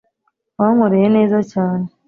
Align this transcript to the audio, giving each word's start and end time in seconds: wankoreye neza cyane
wankoreye 0.59 1.07
neza 1.17 1.37
cyane 1.51 1.85